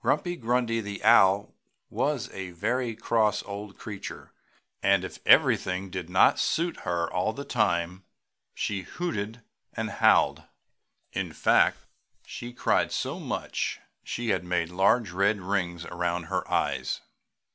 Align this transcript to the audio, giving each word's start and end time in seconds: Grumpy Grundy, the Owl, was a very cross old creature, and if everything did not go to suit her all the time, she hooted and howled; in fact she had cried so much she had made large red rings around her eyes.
Grumpy 0.00 0.34
Grundy, 0.36 0.80
the 0.80 1.04
Owl, 1.04 1.54
was 1.90 2.30
a 2.30 2.52
very 2.52 2.96
cross 2.96 3.42
old 3.42 3.76
creature, 3.76 4.32
and 4.82 5.04
if 5.04 5.18
everything 5.26 5.90
did 5.90 6.08
not 6.08 6.36
go 6.36 6.36
to 6.38 6.42
suit 6.42 6.76
her 6.86 7.12
all 7.12 7.34
the 7.34 7.44
time, 7.44 8.02
she 8.54 8.80
hooted 8.80 9.42
and 9.74 9.90
howled; 9.90 10.44
in 11.12 11.34
fact 11.34 11.84
she 12.24 12.46
had 12.46 12.56
cried 12.56 12.92
so 12.92 13.20
much 13.20 13.78
she 14.02 14.30
had 14.30 14.42
made 14.42 14.70
large 14.70 15.10
red 15.10 15.38
rings 15.42 15.84
around 15.84 16.22
her 16.22 16.50
eyes. 16.50 17.02